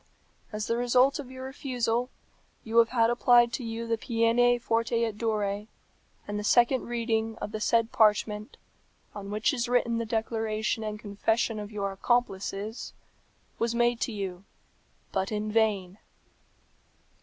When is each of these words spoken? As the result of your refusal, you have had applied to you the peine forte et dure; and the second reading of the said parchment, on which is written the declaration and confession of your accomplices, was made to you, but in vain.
As 0.51 0.65
the 0.65 0.77
result 0.77 1.19
of 1.19 1.29
your 1.29 1.45
refusal, 1.45 2.09
you 2.63 2.77
have 2.79 2.89
had 2.89 3.11
applied 3.11 3.53
to 3.53 3.63
you 3.63 3.85
the 3.85 3.99
peine 3.99 4.59
forte 4.59 5.03
et 5.03 5.15
dure; 5.15 5.67
and 6.27 6.39
the 6.39 6.43
second 6.43 6.87
reading 6.87 7.35
of 7.37 7.51
the 7.51 7.59
said 7.61 7.91
parchment, 7.91 8.57
on 9.13 9.29
which 9.29 9.53
is 9.53 9.69
written 9.69 9.99
the 9.99 10.05
declaration 10.07 10.83
and 10.83 10.99
confession 10.99 11.59
of 11.59 11.71
your 11.71 11.91
accomplices, 11.91 12.93
was 13.59 13.75
made 13.75 13.99
to 13.99 14.11
you, 14.11 14.43
but 15.11 15.31
in 15.31 15.51
vain. 15.51 15.99